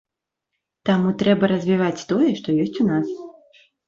Таму 0.89 1.11
трэба 1.19 1.49
развіваць 1.53 2.05
тое, 2.13 2.29
што 2.39 2.57
ёсць 2.65 2.81
у 2.85 2.87
нас. 2.89 3.07